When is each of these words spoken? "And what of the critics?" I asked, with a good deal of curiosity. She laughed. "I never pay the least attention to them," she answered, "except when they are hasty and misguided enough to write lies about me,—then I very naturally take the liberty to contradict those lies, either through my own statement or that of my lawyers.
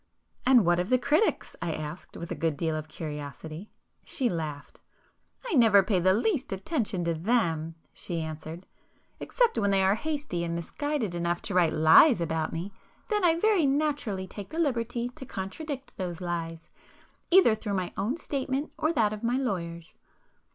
"And 0.47 0.65
what 0.65 0.79
of 0.79 0.89
the 0.89 0.97
critics?" 0.97 1.55
I 1.61 1.73
asked, 1.73 2.17
with 2.17 2.31
a 2.31 2.33
good 2.33 2.57
deal 2.57 2.75
of 2.75 2.87
curiosity. 2.87 3.69
She 4.03 4.29
laughed. 4.29 4.79
"I 5.47 5.53
never 5.53 5.83
pay 5.83 5.99
the 5.99 6.15
least 6.15 6.51
attention 6.51 7.03
to 7.03 7.13
them," 7.13 7.75
she 7.93 8.19
answered, 8.23 8.65
"except 9.19 9.59
when 9.59 9.69
they 9.69 9.83
are 9.83 9.93
hasty 9.93 10.43
and 10.43 10.55
misguided 10.55 11.13
enough 11.13 11.43
to 11.43 11.53
write 11.53 11.73
lies 11.73 12.19
about 12.19 12.51
me,—then 12.51 13.23
I 13.23 13.39
very 13.39 13.67
naturally 13.67 14.25
take 14.25 14.49
the 14.49 14.57
liberty 14.57 15.07
to 15.09 15.23
contradict 15.23 15.95
those 15.97 16.19
lies, 16.19 16.71
either 17.29 17.53
through 17.53 17.75
my 17.75 17.93
own 17.95 18.17
statement 18.17 18.71
or 18.79 18.91
that 18.93 19.13
of 19.13 19.21
my 19.21 19.37
lawyers. 19.37 19.93